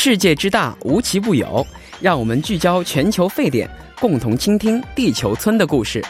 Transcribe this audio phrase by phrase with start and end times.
[0.00, 1.66] 世界之大，无奇不有。
[2.00, 6.00] 让我们聚焦全球沸点，共同倾听地球村的故事。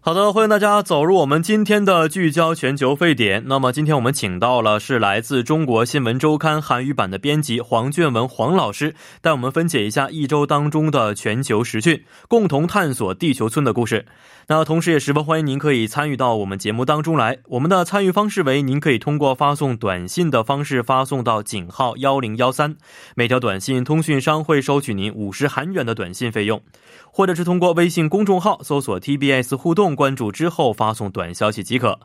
[0.00, 3.44] 好的，欢迎大家走入我们今天的聚焦全球沸点。
[3.46, 14.06] 那么，今天我们请到了是来自中国新闻周刊韩语版的编辑黄俊文黄老师，带我们分解一下一周当中的全球时讯，共同探索地球村的故事。
[14.48, 17.38] 那同时也十分欢迎您可以参与到我们节目当中来。
[17.48, 22.76] 我们的参与方式为：您可以通过发送短信的方式发送到井号幺零幺三，
[23.16, 26.62] 每条短信通讯商会收取您五十韩元的短信费用。
[27.10, 31.98] 或者是通过微信公众号搜索 TBS 互动，关注之后发送短消息即可；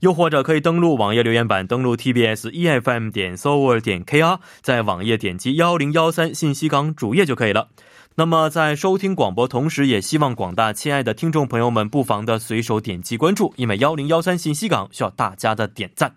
[0.00, 7.68] 又或者可以登录网页留言板，登录 TBS EFM 点 s o v e r 点 KR，在网页点击幺零幺三信息港主页就可以了。
[8.16, 16.14] 那么在收听广播同时，也希望广大亲爱的听众朋友们不妨的随手点击关注，因为幺零幺三信息港需要大家的点赞。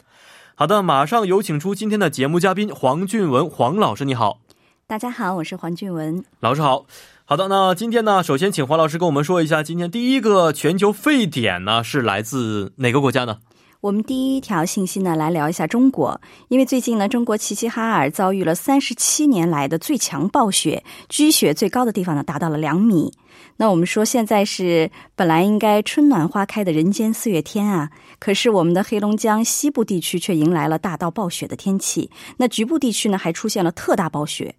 [0.54, 4.42] 好的，马上有请出今天的节目嘉宾黄俊文黄老师，你好。
[4.86, 6.86] 大家好，我是黄俊文老师好。
[7.26, 13.40] 好的，那今天呢，首先请黄老师跟我们说一下，今天第一个全球沸点呢是来自哪个国家呢？
[13.80, 23.14] 我们第一条信息呢，来聊一下中国，因为最近呢，中国齐齐哈尔遭遇了三十七年来的最强暴雪，积雪最高的地方呢达到了两米。
[23.58, 34.56] 那我们说现在是本来应该春暖花开的人间四月天啊，可是我们的黑龙江西部地区却迎来了大到暴雪的天气，那局部地区呢还出现了特大暴雪。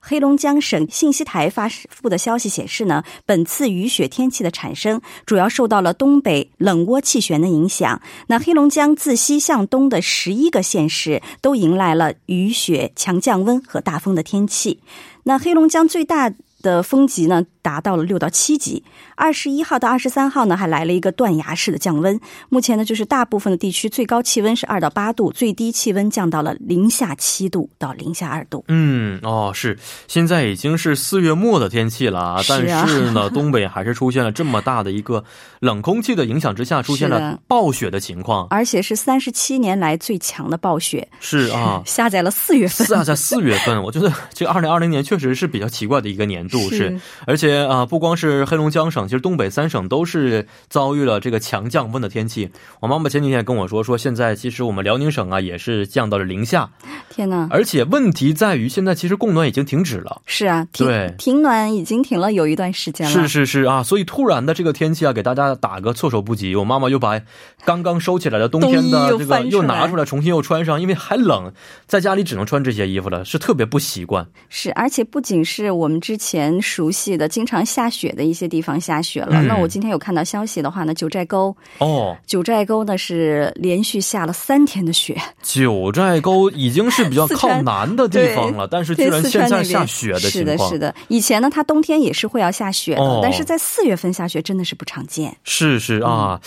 [0.00, 1.68] 黑龙江省信息台发
[2.00, 8.00] 布的消息显示呢，本次雨雪天气的产生主要受到了东北冷涡气旋的影响。
[8.26, 14.80] 那黑龙江自西向东的十一个县市都迎来了雨雪、强降温和大风的天气。
[15.24, 16.32] 那黑龙江最大。
[16.62, 18.82] 的风级呢达到了六到七级，
[19.14, 22.20] 二十一号到二十三号呢还来了一个断崖式的降温。
[22.50, 28.64] 目前呢就是大部分的地区最高气温是二到八度，最低气温降到了零下七度到零下二度。
[28.68, 35.24] 嗯，哦，是现在已经是四月末的天气了啊，但是呢 东北还是出现了这么大的一个
[35.60, 41.08] 冷空气的影响之下出现了暴雪的情况，而且是三十七年来最强的暴雪。
[41.20, 42.86] 是啊， 下在了四月份。
[42.86, 46.42] 下在四月份，我觉得这二零二零年确实是比较奇怪的一个年。
[46.52, 52.50] 度是，而且啊，不光是黑龙江省，其实东北三省都是遭遇了这个强降温的天气。
[52.80, 56.70] 我妈妈前几天跟我说，说现在其实我们辽宁省啊也是降到了零下。
[57.08, 57.46] 天哪！
[57.50, 60.22] 而且问题在于，现在其实供暖已经停止了。
[60.26, 63.12] 是啊，对，停暖已经停了有一段时间了。
[63.12, 66.56] 是是是啊，所以突然的这个天气啊，给大家打个措手不及。
[66.56, 67.20] 我妈妈又把
[67.64, 71.52] 刚刚收起来的冬天的这个又拿出来，重新又穿上，因为还冷，
[71.86, 74.26] 在家里只能穿这些衣服了，是特别不习惯。
[74.48, 76.32] 是，而且不仅是我们之前。
[76.32, 79.42] 前熟悉的、经常下雪的一些地方下雪了。
[79.42, 85.20] 那我今天有看到消息的话呢，九寨沟哦，九寨沟呢是连续下了三天的雪。
[85.42, 90.68] 九寨沟已经是比较 靠南的地方了，但是居然现在下雪的情况。
[90.70, 90.94] 是的，是的。
[91.08, 95.36] 以前呢，它冬天也是会要下雪的，但是在四月份下雪真的是不常见。
[95.42, 96.40] 是是啊。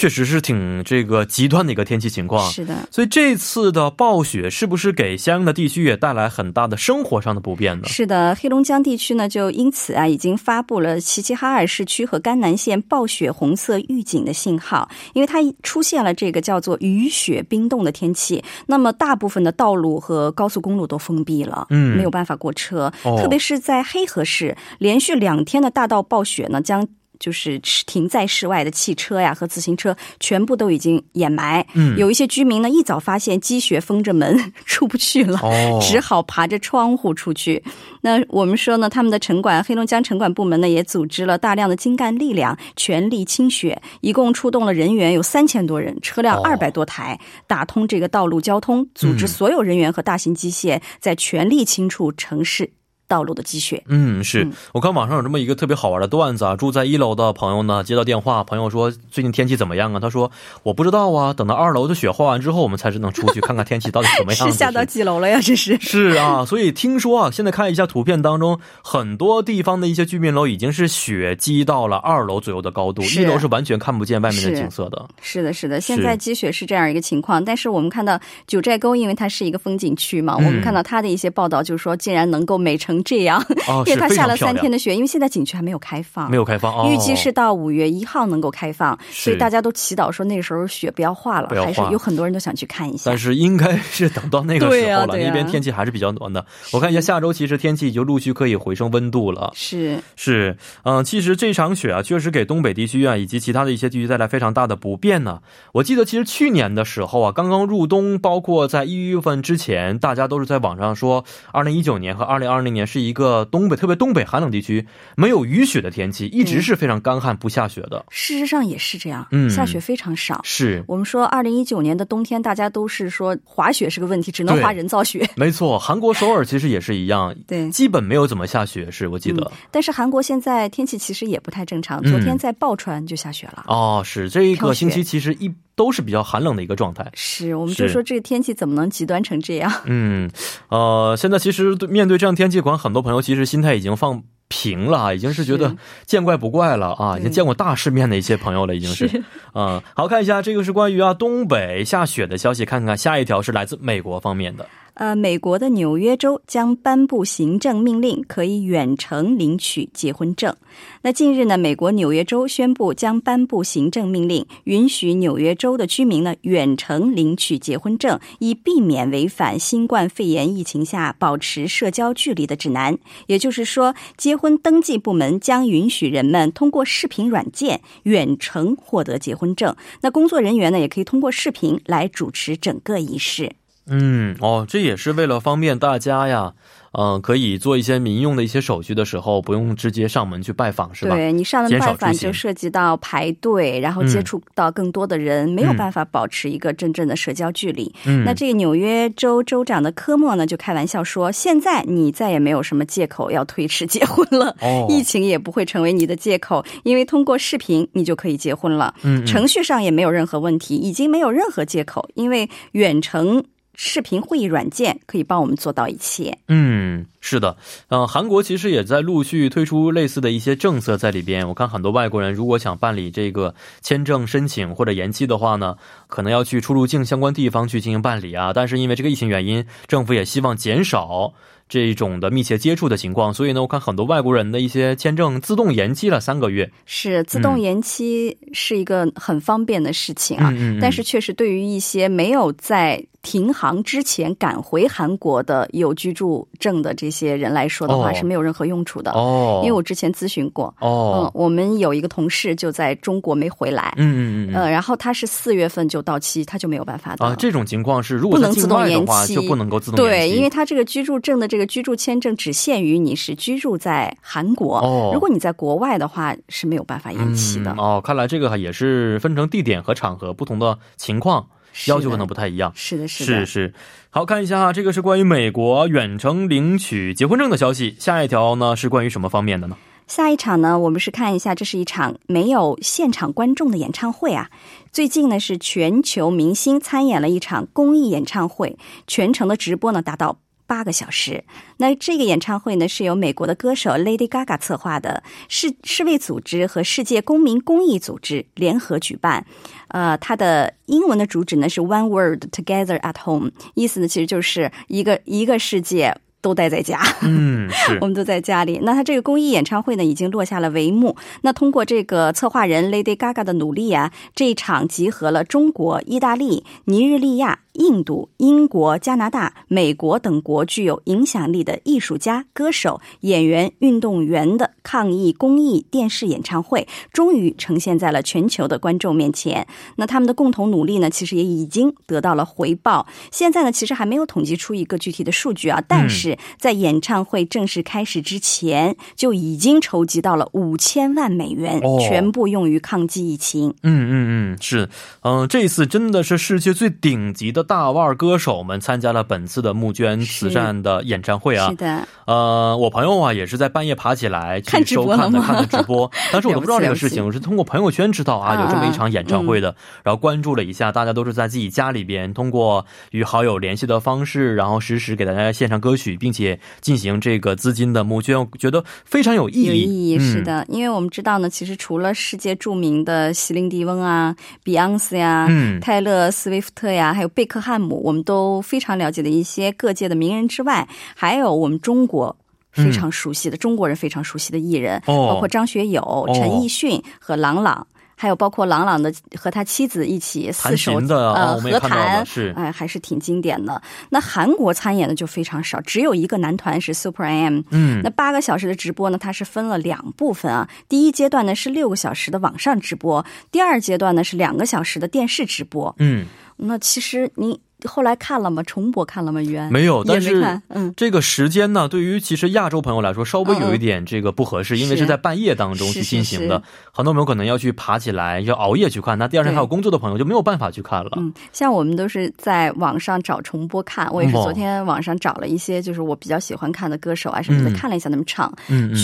[0.00, 2.88] 确实是挺这个极端的一个天气情况，是的。
[2.90, 7.86] 所以这次的暴雪是不是给相应的地区也带来很大的生活上的不便呢？
[7.86, 26.88] 是的，黑龙江地区呢就因此啊已经发布了齐齐哈尔市区和甘南县暴雪红色预警的信号，因为它出现了这个叫做雨雪冰冻的天气，那么大部分的道路和高速公路都封闭了，嗯，没有办法过车，特别是在黑河市，连续两天的大到暴雪呢将。
[27.20, 31.64] 就是停在室外的汽车呀和自行车全部都已经掩埋。
[31.74, 34.36] 嗯，有一些居民呢一早发现积雪封着门
[34.66, 35.38] 出不去了，
[35.80, 37.62] 只好爬着窗户出去。
[38.00, 52.70] 那我们说呢，他们的城管黑龙江城管部门呢也组织了大量的精干力量，全力清雪，一共出动了人员有三千多人，车辆二百多台，打通这个道路交通，组织所有人员和大型机械在全力清除城市。
[53.10, 56.54] 道路的积雪，嗯，是我看网上有这么一个特别好玩的段子啊。
[56.54, 59.98] 住在一楼的朋友呢，接到电话，朋友说最近天气怎么样啊？
[59.98, 60.30] 他说
[60.62, 64.48] 我不知道啊，等到二楼的雪化完之后，我们才是能出去 看看天气到底怎么样。
[64.48, 65.40] 是下到几楼了呀？
[65.42, 75.04] 这是是啊，所以听说啊，现在看一下图片当中，很多地方的一些居民楼已经是雪积到了二楼左右的高度，一楼是完全看不见外面的景色的。
[75.20, 77.44] 是的，是的，现在积雪是这样一个情况。
[77.44, 82.99] 但是我们看到九寨沟，因为它是一个风景区嘛，我们看到它的一些报道，就是说竟然能够每城。
[83.00, 93.18] 成这样，哦，因为它下了三天的雪，因为现在景区还没有开放，没有开放，哦、预计是到五月一号能够开放，所以大家都祈祷说那个时候雪不要化了，不要化还是有很多人都想去看一下但。
[93.20, 96.44] 是应该是等到那个时候了，对啊啊那边天气还是比较暖的。
[96.72, 99.52] 我看一下下周，其实天气就陆续可以回升温度了。
[99.54, 105.40] 是，是，嗯、其实这场雪啊，确实给东北地区啊以及其他的一些地区带来非常大的不便呢。
[105.72, 114.84] 我记得其实去年的时候啊，刚刚入冬，包括在一月份之前，大家都是在网上说，二零一九年和二零二零年是一个东北特别东北寒冷地区
[115.16, 118.04] 没有雨雪的天气，一直是非常干旱不下雪的。
[118.10, 120.40] 事实上也是这样，嗯下雪非常少。
[120.42, 120.84] 是。
[120.88, 125.28] 我们说，二零一九年的冬天，大家都是说滑雪是个问题，只能滑人造雪。
[125.36, 129.50] 没错，韩国首尔其实也是一样， 对基本没有怎么下雪，是我记得。
[129.70, 133.64] 但是韩国现在天气其实也不太正常，嗯昨天在报川就下雪了。
[133.68, 135.48] 哦，是这一个星期其实一
[135.80, 137.10] 都是比较寒冷的一个状态。
[137.14, 139.72] 是，我们就说这个天气怎么能极端成这样？
[139.86, 140.30] 嗯，
[140.68, 145.74] 呃，现在其实对面对这样天气，可能很多朋友其实心态已经放平了啊，已经是觉得
[146.04, 149.08] 见怪不怪了啊，已经见过大世面的一些朋友了，已经是。
[149.08, 149.24] 是
[149.54, 154.68] 嗯， 好看一下这个是关于啊东北下雪的消息，看看下一条是来自美国方面的。
[155.00, 160.54] 呃，美国的纽约州将颁布行政命令，可以远程领取结婚证。
[161.00, 172.98] 那近日呢，美国纽约州宣布将颁布行政命令，允许纽约州的居民呢远程领取结婚证，以避免违反新冠肺炎疫情下保持社交距离的指南。
[173.26, 179.74] 也就是说，结婚登记部门将允许人们通过视频软件远程获得结婚证。
[180.02, 183.52] 那工作人员呢，也可以通过视频来主持整个仪式。
[183.90, 186.54] 嗯，哦，这也是为了方便大家呀，
[186.92, 191.14] 嗯、可以做一些民用的一些手续的时候，不用直接上门去拜访，是吧？
[191.14, 197.92] 对你上门拜访就涉及到排队，然后接触到更多的人，没有办法保持一个真正的社交距离。
[198.06, 204.54] 嗯，那这个纽约州州长的科莫呢，就开玩笑说，现在你再也没有什么借口要推迟结婚了。
[204.60, 208.94] 哦， 疫情也不会成为你的借口，因为通过视频你就可以结婚了。
[209.02, 213.44] 嗯嗯程序上也没有任何问题，已经没有任何借口，因为远程
[213.82, 216.36] 视频会议软件可以帮我们做到一切。
[216.48, 217.56] 嗯，是的，
[217.88, 221.48] 呃，韩国其实也在陆续推出类似的一些政策在里边。
[221.48, 225.74] 我看很多外国人如果想办理这个签证申请或者延期的话呢，
[226.08, 228.52] 可能要去出入境相关地方去进行办理啊。
[228.52, 231.32] 但是因为这个疫情原因，政府也希望减少
[231.70, 236.68] 这种的密切接触的情况，所以呢，我看很多外国人的一些签证自动延期了三个月。
[236.84, 249.12] 是自动延期是一个很方便的事情啊，但是确实对于一些没有在停航之前赶回韩国的有居住证的这些人来说的话，哦是没有任何用处的。
[249.12, 254.54] 哦，因为我之前咨询过，嗯哦，，我们有一个同事就在中国没回来，嗯嗯嗯嗯。
[254.56, 257.24] 呃，然后他是四月份就到期，他就没有办法的。
[257.24, 267.72] 啊，这种情况是，如果不能自动延期就不能够自动延对，因为他这个居住证的这个居住签证只限于你是居住在韩国，哦如果你在国外的话是没有办法延期的。
[267.72, 267.78] 嗯。
[267.78, 271.48] 哦，看来这个也是分成地点和场合不同的情况，
[271.86, 272.72] 要求可能不太一样。
[272.74, 273.74] 是的，是的，是是，
[274.10, 277.96] 好看一下哈，这个是关于美国远程领取结婚证的消息。
[277.98, 279.76] 下一条呢是关于什么方面的呢？
[280.06, 284.50] 下一场呢，我们是看一下，这是一场没有现场观众的演唱会啊。
[284.90, 290.38] 最近呢，是全球明星参演了一场公益演唱会，全程的直播呢达到。
[290.70, 291.42] 八个小时。
[291.78, 299.44] 那这个演唱会呢，是由美国的歌手 Lady Gaga 策划的，世世卫组织和世界公民公益组织联合举办。
[299.88, 307.00] 呃，它的英文的主旨呢是 One World Together at Home，意思呢其实就是一个一个世界都待在家。
[307.22, 307.68] 嗯，
[308.00, 308.80] 我们都在家里。
[308.82, 311.16] 那他这个公益演唱会呢，已经落下了帷幕。
[311.42, 329.66] 那通过这个策划人 Lady Gaga 的努力啊，这一场集合了中国、意大利、尼日利亚、印度、英国、加拿大、美国等国具有影响力的艺术家、歌手、演员、运动员的抗疫公益电视演唱会，终于呈现在了全球的观众面前。
[329.96, 333.06] 那他们的共同努力呢，其实也已经得到了回报。
[333.30, 343.74] 现在呢，其实还没有统计出一个具体的数据啊，但是在演唱会正式开始之前，就已经筹集到了五千万美元，哦全部用于抗击疫情。
[343.82, 344.88] 嗯嗯嗯，是，
[345.22, 351.76] 嗯、这次真的是世界最顶级的大腕歌手们参加了本次的募捐慈善的演唱会啊是。
[351.76, 369.66] 的，呃，我朋友啊也是在半夜爬起来去收看的看的直播， 当时我都不知道这个事情，我是通过朋友圈知道啊啊有这么一场演唱会的，然后关注了一下，大家都是在自己家里边通过与好友联系的方式，然后实时给大家献唱歌曲，并且进行这个资金的募捐，我觉得非常有意义。
[369.66, 380.86] 有意义嗯是的，因为我们知道呢，其实除了世界著名的席琳迪翁啊、Beyonce 呀、嗯泰勒斯威夫特呀，还有贝克汉姆，我们都非常了解的一些各界的名人之外，
[381.16, 382.36] 还有我们中国。
[382.72, 387.84] 非常熟悉的、中国人非常熟悉的艺人，哦包括张学友、陈奕迅和郎朗。
[388.20, 393.80] 还有包括朗朗的和他妻子一起四手呃我们也看到合弹，是哎、还是挺经典的。
[394.10, 397.62] 那韩国参演的就非常少，只有一个男团是 Super M。
[397.70, 400.68] 嗯那八个小时的直播呢，它是分了两部分啊。
[400.86, 405.94] 第一阶段呢是六个小时的网上直播，第二阶段呢是两个小时的电视直播。
[405.98, 408.62] 嗯，那其实你后来看了吗？
[408.64, 409.40] 重播看了吗？
[409.42, 410.92] 原没有，但是看，嗯。
[410.96, 421.10] 这个时间呢，对于其实亚洲朋友来说，稍微有一点这个不合适，嗯因为是在半夜当中去进行的，很多朋友可能要去爬起来，要熬夜去看，那第二天还有工作的朋友就没有办法去看了。
[421.16, 428.52] 嗯，像我们都是在网上找重播看，我也是哦昨天网上找了一些，就是我比较喜欢看的歌手啊什么的，嗯看了一下他们唱，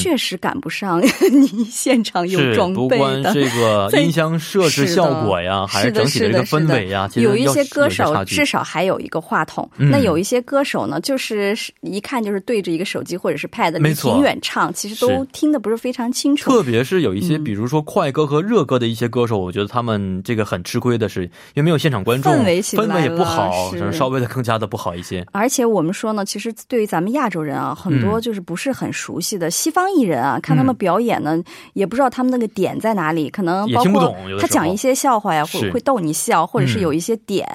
[0.02, 3.33] 确实赶不上 你现场有是装备的。
[3.33, 9.90] 这个 音箱设置效果呀，还是整体的一个氛围呀，有一些歌手至少还有一个话筒，嗯。
[9.90, 14.12] 那有一些歌手呢，就是一看就是对着一个手机或者是 pad 离没错。
[14.12, 15.25] 挺远唱，其实都是。
[15.32, 16.50] 听得不是非常清楚。
[16.50, 17.44] 特别是有一些，嗯。
[17.44, 21.23] 比如说快歌和热歌的一些歌手，我觉得他们这个很吃亏的是，
[21.54, 25.25] 因为没有现场观众，氛围氛围也不好，稍微的更加的不好一些。
[25.32, 31.40] 而且我们说呢，其实对于咱们亚洲人啊，很多就是不是很熟悉的西方艺人啊，看他们表演呢，
[31.75, 35.58] 也不知道他们那个点在哪里，可能包也听不括懂他讲一些笑话呀，是。
[35.58, 36.82] 会会逗你笑，或者是嗯。
[36.82, 37.46] 有一些点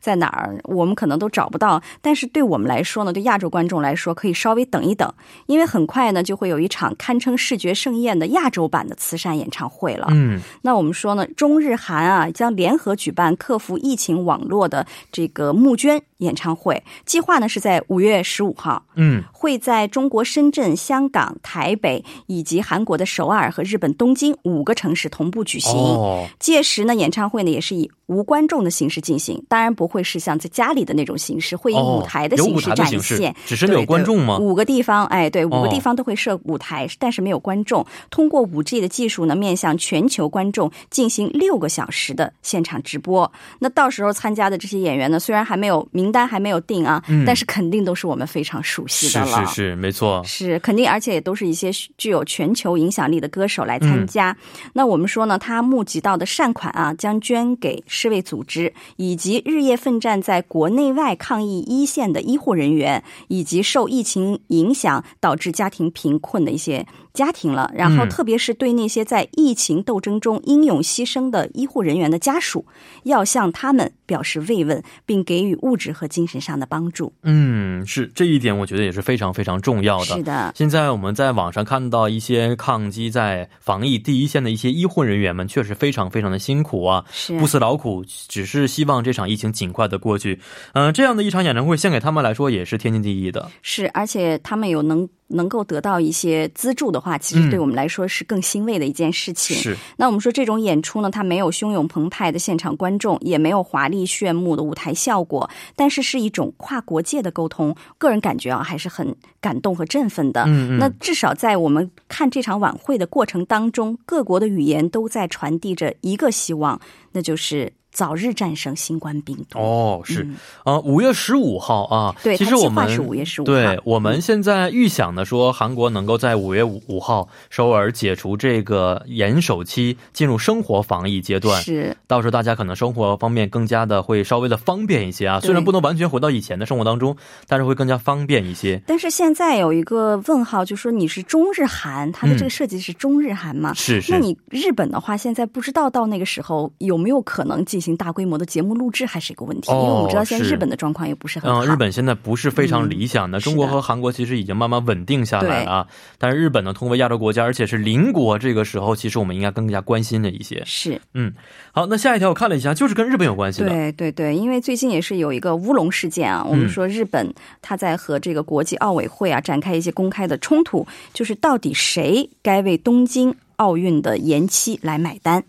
[0.00, 1.82] 在哪儿，我们可能都找不到。
[2.00, 5.12] 但是对我们来说呢，对亚洲观众来说，可以稍微等一等，
[5.46, 10.06] 因为很快呢就会有一场堪称视觉盛宴的亚洲版的慈善演唱会了。
[10.10, 25.72] 嗯，那我们说呢，中日韩啊将联合举办克服疫情网络的这个募捐演唱会，计划呢是在五月十五号，嗯，会在中国深圳、香港、台北以及韩国的首尔和日本东京五个城市同步举行。
[25.74, 33.34] 哦，届时呢，演唱会呢也是以无观众的形式进行，当然不会是像在家里的那种形式，会以哦舞台的形式展台的形式现。
[33.46, 37.84] 只是没有观众吗五个地方，哎，对，五哦个地方都会设舞台，但是没有观众。
[38.10, 43.30] 通过五 G 的技术呢，面向全球观众进行六个小时的现场直播。
[43.60, 49.44] 那到时候参加的这些演员呢，虽然还没有名单还没有定啊，嗯但是肯定都是我们非常熟悉的了。
[49.44, 50.22] 是是，没错。
[50.24, 54.34] 是肯定，而且也都是一些具有全球影响力的歌手来参加。
[54.72, 66.86] 那我们说呢，他募集到的善款啊，将捐给世卫组织，以及日夜奋战在国内外抗疫一线的医护人员，以及受疫情影响导致家庭贫困的一些
[67.18, 67.68] 家庭了。
[67.74, 72.64] 然后，嗯特别是对那些在疫情斗争中英勇牺牲的医护人员的家属，
[73.02, 77.12] 要向他们表示慰问，并给予物质和精神上的帮助。
[77.22, 80.16] 嗯，是这一点，我觉得也是非常非常重要的。
[80.16, 90.40] 是的，现在我们在网上看到一些抗击在防疫第一线的一些医护人员们，确实非常非常的辛苦啊，是不辞劳苦，只是希望这场疫情尽快的过去。
[90.72, 93.50] 嗯、这样的一场演唱会献给他们来说也是天经地义的。
[93.62, 99.56] 是，而且他们有能能够得到一些资助的话，其实嗯对我们来说是更欣慰的一件事情。
[99.56, 107.74] 是，那我们说这种演出呢，它没有汹涌澎湃的现场观众，也没有华丽炫目的舞台效果，但是是一种跨国界的沟通。
[107.98, 110.44] 个人感觉啊，还是很感动和振奋的。
[110.46, 116.80] 嗯嗯那至少在我们看这场晚会的过程当中，各国的语言都在传递着一个希望，
[117.12, 119.58] 那就是早日战胜新冠病毒。
[119.58, 131.60] 哦，是嗯，呃，五月十五号啊，对其实我们是5月15号对，我们现在预想的说，韩国能够在五月五号首尔解除这个严守期，进入生活防疫阶段。
[131.62, 137.16] 是到时候大家可能生活方面更加的会稍微的方便一些啊，虽然不能完全回到以前的生活当中，
[137.46, 138.80] 但是会更加方便一些。
[138.86, 143.74] 但是现在有一个问号，就说你是中日韩，它的这嗯个设计是中日韩嘛？
[143.74, 149.70] 是是，那你日本的话，现在不知道到那个时候有没有可能进行大规模的节目录制，还是一个问题。
[149.70, 151.64] 哦因为我们知道现在日本的状况也不是很好。
[151.64, 155.86] 嗯，日本现在不是非常理想的，嗯中国和韩国其实已经慢慢稳定下来了啊。
[156.18, 160.62] 但是日本呢，通过亚洲国家，而且是邻国，这个时候其实我们应该更加关心的一些。
[160.66, 161.32] 是嗯
[161.72, 163.68] 好，那下一条我看了一下，就是跟日本有关系的。
[163.68, 167.32] 对对对，因为最近也是有一个乌龙事件啊，我嗯们说日本
[167.62, 175.44] 他在和这个国际奥委会啊展开一些公开的冲突，就是到底谁该为东京奥运的延期来买单。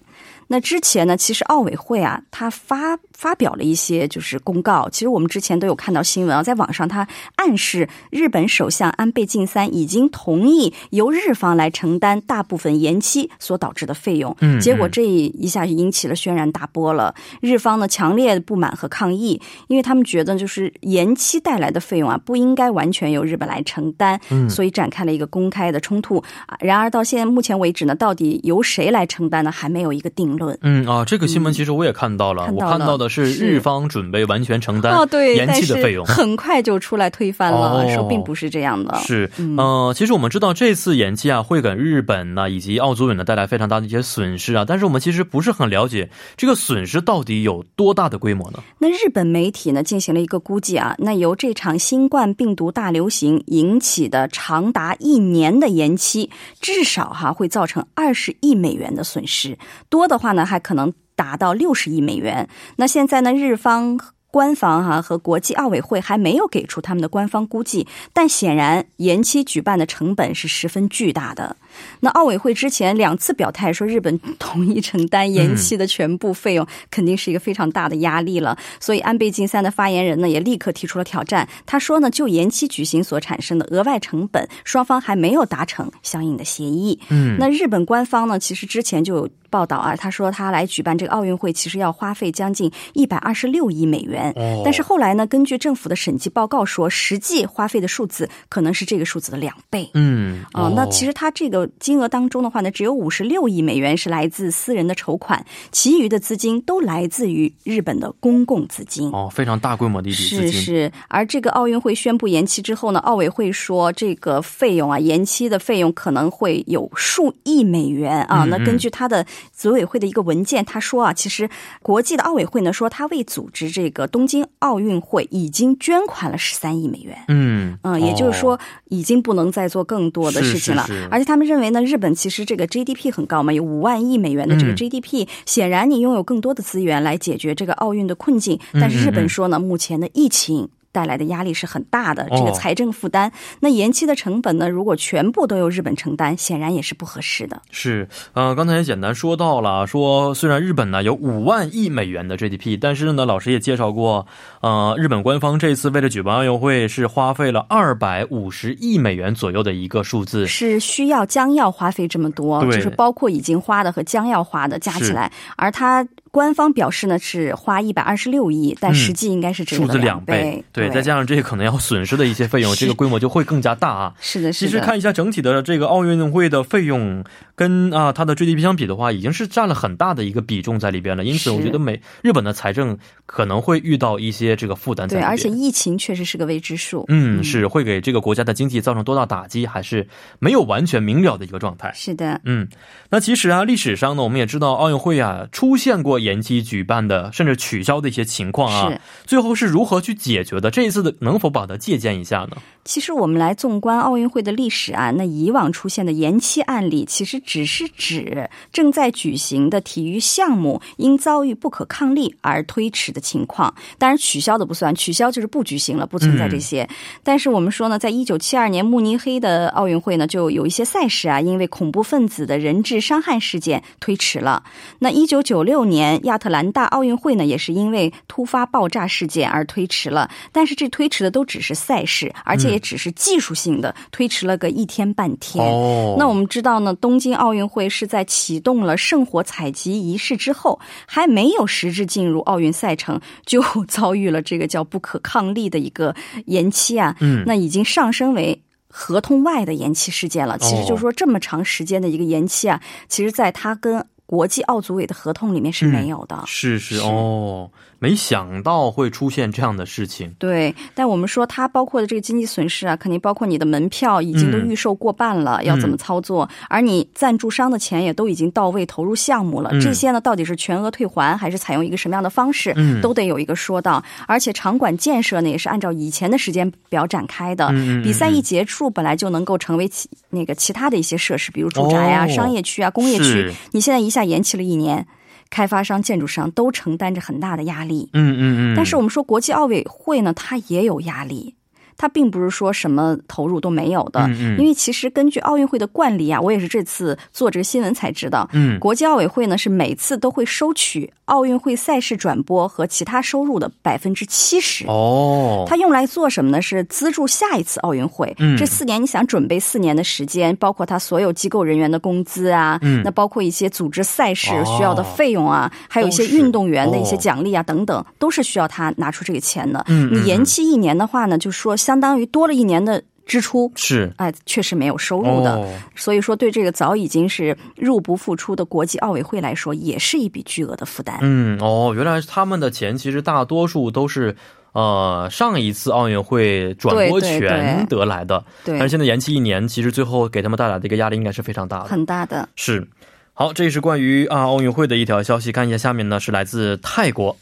[0.52, 4.88] 那之前呢，其实奥委会啊，他发发表了一些就是公告。
[4.90, 14.34] 其实我们之前都有看到新闻啊，在网上他暗示日本首相安倍晋三已经同意由日方来承担大部分延期所导致的费用。
[14.40, 17.14] 嗯结果嗯这一下就引起了轩然大波了。
[17.42, 26.24] 日方呢强烈的不满和抗议，因为他们觉得就是延期带来的费用啊，不应该完全由日本来承担，嗯所以展开了一个公开的冲突。
[26.46, 30.58] 啊然而到现在目前为止呢，到底由谁来承担呢，还没有一个定论。
[30.62, 36.06] 嗯啊，这个新闻其实我也看到了，看到了我看到的是是日方准备完全承担哦，对，延期的费用。
[36.06, 38.96] 很快就出来推翻了，哦说并不是这样的。
[39.00, 48.60] 是，嗯呃，其实我们知道这次延期啊，会给日本呢、以及奥组委呢带来非常大的一些损失啊，但是我们其实不是很了解这个损失到底有多大的规模呢？
[48.78, 56.30] 那日本媒体呢进行了一个估计啊，那由这场新冠病毒大流行引起的长达一年的延期，
[56.62, 59.58] 至少哈会造成二十亿美元的损失，
[59.90, 62.48] 多的话呢还可能达到六十亿美元。
[62.78, 64.00] 那现在呢，日方。
[64.32, 71.56] 官方哈、和国际奥委会还没有给出他们的官方估计，但显然延期举办的成本是十分巨大的。
[72.00, 78.58] 那奥委会之前两次表态说日本同意承担延期的全部费用，肯定是一个非常大的压力了。
[78.80, 81.48] 所以安倍晋三的发言人呢也立刻提出了挑战。
[81.66, 87.00] 他说呢，就延期举行所产生的额外成本，双方还没有达成相应的协议。
[87.10, 94.32] 嗯，那日本官方呢，其实之前就有报道啊，他说他来举办这个奥运会，其实要花费将近一百二十六亿美元。
[94.36, 99.90] 哦但是后来呢，根据政府的审计报告说，实际花费的数字可能是这个数字的两倍。
[99.94, 109.10] 嗯啊、那其实他这个金额当中的话呢，只有五十六亿美元是来自私人的筹款，其余的资金都来自于日本的公共资金。
[109.12, 118.46] 哦，非常大规模的一笔资金，是是，而这个奥运会宣布延期之后呢，奥委会说这个费用啊，延期的费用可能会有数亿美元啊。
[118.46, 121.50] 嗯嗯那根据他的组委会的一个文件，他说啊，其实
[121.82, 127.18] 国际的奥委会呢说，他为组织这个东京奥运会已经捐款了十三亿美元。
[127.28, 128.60] 嗯嗯，也就是说，
[128.90, 130.86] 已经不能再做更多的事情了。
[130.88, 138.60] 是是而且他们认为呢，日本其实这个 GDP 很高嘛，有五万亿美元的这个嗯 GDP，、显然你拥有更多的资源来解决这个奥运的困境。
[138.74, 140.70] 但是日本说呢，目前的疫情。
[140.92, 143.32] 带来的压力是很大的，这个哦财政负担。
[143.60, 144.70] 那延期的成本呢？
[144.70, 147.62] 如果全部都由日本承担，显然也是不合适的。
[147.72, 154.26] 是，呃，刚才也简单说到了，说虽然日本呢有五万亿美元的 GDP，但是呢，老师也介绍过，
[154.62, 160.48] 呃，日本官方这次为了举办奥运会是花费了二百五十亿美元左右的一个数字。
[160.48, 170.64] 是需要将要花费这么多，就是包括已经花的和将要花的加起来，而他官方表示呢是花一百二十六亿，但实际应该是这个嗯数字两倍。
[170.72, 174.14] 对，再加上这些可能要损失的一些费用， 这个规模就会更加大啊。
[174.20, 174.72] 是的，是的。
[174.72, 177.24] 其实看一下整体的这个奥运会的费用，
[177.60, 181.26] 跟啊它的 GDP 相比的话，已经是占了很大的一个比重在里边了。
[181.26, 185.22] 因此，我觉得美日本的财政可能会遇到一些这个负担在对。
[185.22, 187.04] 而且疫情确实是个未知数。
[187.10, 190.08] 嗯，是会给这个国家的经济造成多大打击，还是
[190.40, 191.92] 没有完全明了的一个状态。
[191.94, 192.66] 是的，嗯，
[193.10, 199.02] 那其实啊，历史上呢，我们也知道奥运会啊出现过延期举办的，甚至取消的一些情况啊是。
[199.26, 200.72] 最后是如何去解决的？
[200.72, 202.56] 这一次的能否把它借鉴一下呢？
[202.86, 213.74] 其实我们来纵观奥运会的历史啊，那以往出现的延期案例，其实只是指正在举行的体育项目因遭遇不可抗力而推迟的情况。
[213.98, 216.88] 当然，取消的不算，取消就是不举行了，不存在这些。
[217.24, 224.62] 但是我们说呢，在一九七二年慕尼黑的奥运会呢，就有一些赛事啊，因为恐怖分子的人质伤害事件推迟了。
[225.00, 230.30] 那一九九六年亚特兰大奥运会呢，也是因为突发爆炸事件而推迟了。
[230.52, 235.66] 但是这推迟的都只是赛事，而且也只是技术性的，推迟了个一天半天。
[235.66, 247.16] 哦那我们知道呢，东京奥运会是在启动了圣火采集仪式之后，还没有实质进入奥运赛程，就遭遇了这个叫不可抗力的一个延期啊。
[247.20, 248.62] 嗯那已经上升为。
[248.92, 256.44] 合同外的延期事件了，其实就是说这么长时间的一个延期啊，其实在他跟国际奥组委的合同里面是没有的。
[256.46, 257.02] 是是是。
[257.02, 260.32] 哦，没想到会出现这样的事情。
[260.38, 266.48] 对，但我们说它包括的这个经济损失啊，肯定包括你的门票已经都预售过半了，要怎么操作？
[266.70, 269.82] 而你赞助商的钱也都已经到位投入项目了，嗯。
[269.82, 273.02] 这些呢到底是全额退还，还是采用一个什么样的方式，嗯。
[273.02, 274.04] 都得有一个说道。
[274.28, 277.70] 而且场馆建设呢也是按照以前的时间表展开的，
[278.04, 282.30] 比赛一结束本来就能够成为其那个其他的一些设施，比如住宅啊、哦。
[282.30, 285.08] 商业区啊、工业区，你现在一下延期了一年。
[285.52, 288.76] 开发商、建筑商都承担着很大的压力，嗯嗯嗯。
[288.76, 291.56] 但是我们说国际奥委会呢，它也有压力。
[291.98, 304.86] 它并不是说什么投入都没有的，嗯嗯因为其实根据奥运会的惯例啊，我也是这次做这个新闻才知道，嗯国际奥委会呢是每次都会收取奥运会赛事转播和其他收入的百分之七十。
[304.88, 306.62] 哦，它用来做什么呢？
[306.62, 308.36] 是资助下一次奥运会。
[308.40, 319.86] 嗯这四年你想准备四年的时间，包括他所有机构人员的工资啊，嗯那包括一些组织赛事哦需要的费用啊，还有一些运动员的一些哦奖励啊、等等，都是需要他拿出这个钱的。
[319.88, 323.02] 嗯嗯你延期一年的话呢，就说相当于多了一年的。
[323.30, 325.54] 支出，是哎、确实没有收入的。
[325.54, 331.20] 哦所以说，对这个早已经是入不敷出的国际奥委会来说，也是一笔巨额的负担。
[331.22, 334.36] 嗯，哦，原来他们的钱其实大多数都是。
[334.72, 341.86] 呃，上一次奥运会转播对对权得来的，但是，现在延期一年，其实最后给他们带来的一个压力应该是非常大的。
[341.86, 342.48] 很大的。
[342.56, 342.88] 是，
[343.34, 345.52] 好，这是关于啊奥运会的一条消息。
[345.52, 347.36] 看一下下面呢，是来自泰国。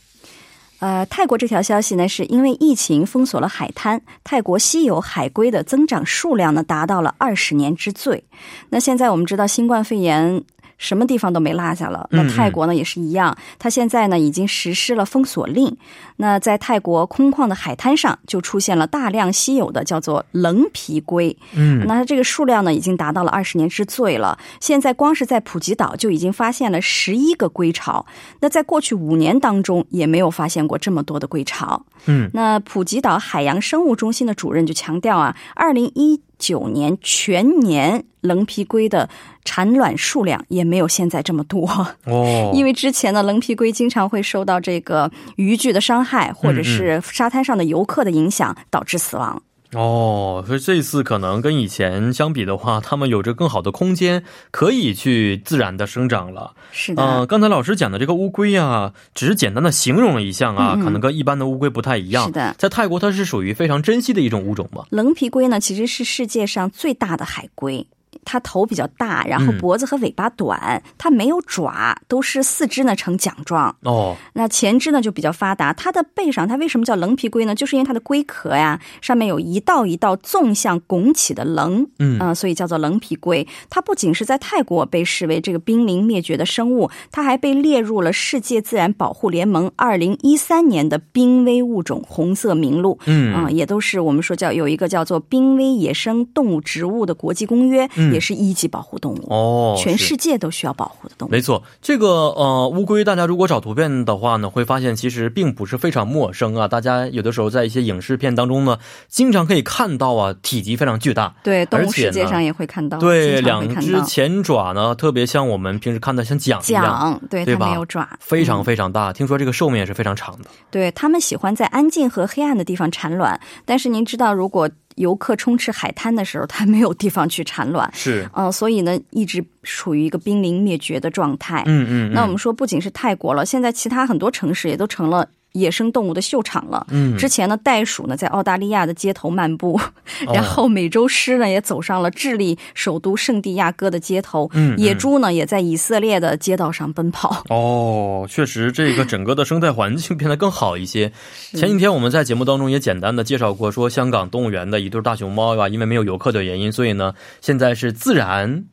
[0.79, 8.23] 呃，泰国这条消息呢，是因为疫情封锁了海滩，泰国稀有海龟的增长数量呢达到了二十年之最。
[8.69, 10.43] 那现在我们知道新冠肺炎。
[10.77, 12.07] 什么地方都没落下了。
[12.11, 15.75] 嗯那泰国呢也是一样，它现在呢已经实施了封锁令。
[16.17, 21.35] 那在泰国空旷的海滩上，就出现了大量稀有的叫做棱皮龟。
[21.53, 24.37] 嗯那它这个数量呢，已经达到了二十年之最了。
[24.59, 28.05] 现在光是在普吉岛就已经发现了十一个龟巢。
[28.39, 31.85] 那在过去五年当中，也没有发现过这么多的龟巢。
[32.05, 39.09] 嗯，那普吉岛海洋生物中心的主任就强调啊，二零一九年全年棱皮龟的
[39.43, 41.67] 产卵数量也没有现在这么多。
[42.05, 49.41] 哦， 因为之前的棱皮龟经常会受到这个渔具的伤害，或者是沙滩上的游客的影响，导致死亡。
[49.73, 56.53] 哦，所以这次可能跟以前相比的话，他们有着更好的空间，可以去自然的生长了。
[56.71, 62.25] 是的，呃，刚才老师讲的这个乌龟啊，只是简单的形容了一下啊，嗯嗯可能跟一般的乌龟不太一样。
[62.27, 64.85] 是的在泰国它是属于非常珍稀的一种物种嘛。
[64.89, 67.85] 棱皮龟呢，其实是世界上最大的海龟。
[68.27, 73.73] 它头比较大，然后嗯脖子和尾巴短，它没有爪，都是四肢呢呈桨状。
[73.83, 77.55] 哦，那前肢呢就比较发达，它的背上它为什么叫棱皮龟呢？
[77.55, 83.47] 就是因为它的龟壳呀上面有一道一道纵向拱起的棱，嗯呃所以叫做棱皮龟。
[83.69, 92.99] 它不仅是在泰国被视为这个濒临灭绝的生物，它还被列入了世界自然保护联盟二零一三年的濒危物种红色名录。
[93.05, 101.31] 嗯啊、也都是我们说叫有一个叫做濒危野生动物植物的国际公约，嗯也是一级保护动物，哦，全世界都需要保护的动物。
[101.31, 106.67] 没错，这个呃乌龟，大家如果找图片的话呢，会发现其实并不是非常陌生啊。
[106.67, 111.35] 大家有的时候在一些影视片当中呢，经常可以看到啊，体积非常巨大。
[111.43, 119.13] 对，动物世界上也会看到，对，两只前爪呢，特别像我们平时看的像桨一样，桨，对它对吧没有爪，非常嗯非常大。
[119.13, 120.49] 听说这个寿命也是非常长的。
[120.71, 131.63] 对它们喜欢在安静和黑暗的地方产卵，但是您知道，如果游客充斥海滩的时候，它没有地方去产卵，是，嗯、所以呢，一直处于一个濒临灭绝的状态。
[131.65, 135.27] 嗯嗯，嗯那我们说，不仅是泰国了，现在其他很多城市也都成了。
[135.57, 136.85] 野生动物的秀场了。
[136.89, 139.79] 嗯之前呢，袋鼠呢在澳大利亚的街头漫步，
[140.25, 147.43] 哦然后美洲狮呢也走上了智利首都圣地亚哥的街头，野猪呢也在以色列的街道上奔跑。
[147.49, 151.11] 哦，确实，这个整个的生态环境变得更好一些。
[151.53, 158.63] 前几天我们在节目当中也简单的介绍过，说香港动物园的一对大熊猫吧，因为没有游客的原因，所以呢，现在是自然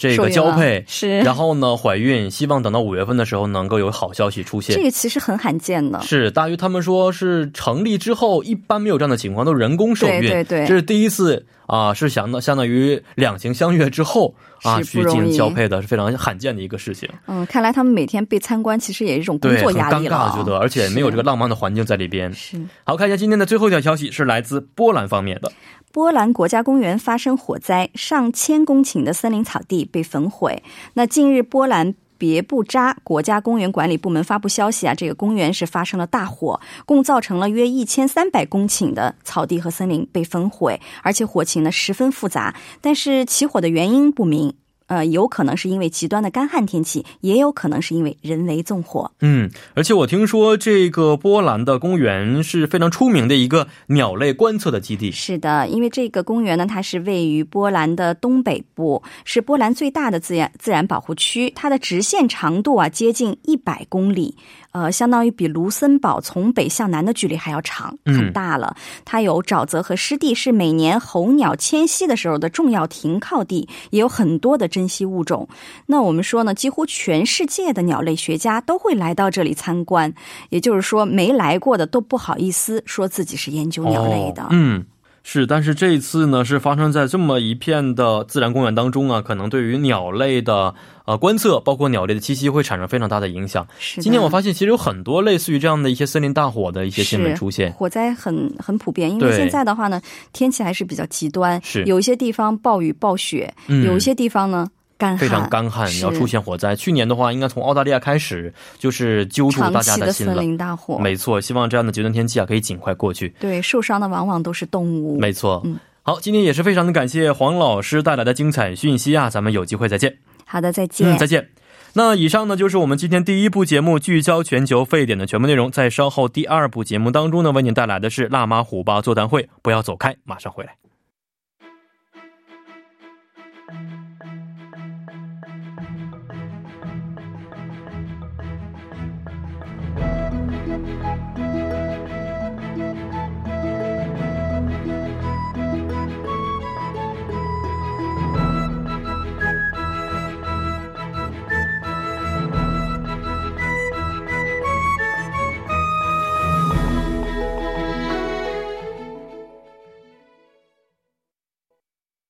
[0.00, 4.74] 这个交配，是，然后呢怀孕，希望等到五月份的时候能够有好消息出现。
[4.74, 6.00] 这个其实很罕见的。
[6.00, 17.08] 是大约他们说是成立之后，一般没有这样的情况，都是人工受孕，对对对这是第一次啊，是相当相当于两情相悦之后啊去进行交配的，是非常罕见的一个事情。
[17.28, 20.16] 嗯，看来他们每天被参观，其实也是一种工，作压力了。
[20.16, 22.32] 尬，觉得，而且没有这个浪漫的环境在里边。
[22.32, 25.52] 是好，看一下今天的最后一条消息，是来自波兰方面的。
[25.92, 30.64] 波兰国家公园发生火灾，上千公顷的森林草地被焚毁。
[30.94, 31.94] 那近日，波兰。
[32.20, 44.52] 别布扎国家公园管理部门发布消息啊，这个公园是发生了大火，共造成了约一千三百公顷的草地和森林被焚毁，而且火情呢十分复杂，但是起火的原因不明。
[44.90, 49.08] 呃，有可能是因为极端的干旱天气，也有可能是因为人为纵火。
[49.20, 55.12] 嗯，而且我听说这个波兰的公园是非常出名的一个鸟类观测的基地。
[55.12, 64.34] 是的，因为这个公园呢，它是位于波兰的东北部，是波兰最大的自然自然保护区，它的直线长度啊接近一百公里。
[64.72, 68.76] 呃，相当于比卢森堡从北向南的距离还要长，嗯很大了。
[69.04, 75.48] 它有沼泽和湿地，是每年候鸟迁徙的时候的重要停靠地，也有很多的珍稀物种。
[75.86, 80.12] 那我们说呢，几乎全世界的鸟类学家都会来到这里参观，
[80.50, 84.42] 也就是说，没来过的都不好意思说自己是研究鸟类的。
[84.44, 84.84] 哦嗯。
[85.32, 93.64] 是，但是这一次呢，是发生在这么一片的自然公园当中啊，可能对于鸟类的呃观测，包括鸟类的栖息，会产生非常大的影响。
[93.78, 97.70] 是今天我发现，其实有很多类似于这样的一些森林大火的一些新闻出现。
[97.74, 104.68] 火灾很很普遍，因为现在的话呢，天气还是比较极端，是有一些地方暴雨暴雪，嗯有一些地方呢
[105.00, 106.76] 干旱，非常干旱，是要出现火灾。
[106.76, 110.34] 去年的话，应该从澳大利亚开始，就是揪住大家的心了。
[110.40, 110.98] 林大火。
[110.98, 113.30] 没错，希望这样的极端天气啊可以尽快过去。
[113.40, 115.18] 对，受伤的往往都是动物。
[115.18, 115.62] 没错。
[115.64, 120.16] 嗯好，今天也是非常的感谢黄老师带来的精彩讯息啊，咱们有机会再见。
[120.44, 121.08] 好的，再见。
[121.08, 121.48] 嗯，再见。
[121.92, 130.79] 那以上呢就是我们今天第一部节目聚焦全球沸点的全部内容，在稍后第二部节目当中呢，为您带来的是辣妈虎爸座谈会，不要走开，马上回来。